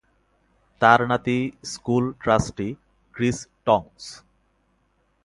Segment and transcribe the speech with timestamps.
[0.81, 1.37] তার নাতি
[1.63, 2.69] school trustee
[3.15, 4.05] Chris টঙ্কস।